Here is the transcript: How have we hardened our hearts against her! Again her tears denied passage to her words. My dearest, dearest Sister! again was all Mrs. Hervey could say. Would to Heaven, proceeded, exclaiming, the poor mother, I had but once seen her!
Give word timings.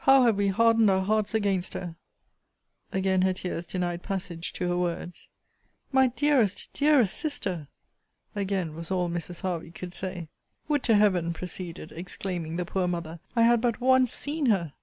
How 0.00 0.24
have 0.24 0.36
we 0.36 0.48
hardened 0.48 0.90
our 0.90 1.00
hearts 1.00 1.32
against 1.32 1.72
her! 1.72 1.96
Again 2.92 3.22
her 3.22 3.32
tears 3.32 3.64
denied 3.64 4.02
passage 4.02 4.52
to 4.52 4.68
her 4.68 4.76
words. 4.76 5.28
My 5.90 6.08
dearest, 6.08 6.68
dearest 6.74 7.16
Sister! 7.16 7.68
again 8.36 8.74
was 8.74 8.90
all 8.90 9.08
Mrs. 9.08 9.40
Hervey 9.40 9.70
could 9.70 9.94
say. 9.94 10.28
Would 10.68 10.82
to 10.82 10.94
Heaven, 10.94 11.32
proceeded, 11.32 11.90
exclaiming, 11.90 12.56
the 12.56 12.66
poor 12.66 12.86
mother, 12.86 13.20
I 13.34 13.44
had 13.44 13.62
but 13.62 13.80
once 13.80 14.12
seen 14.12 14.44
her! 14.52 14.74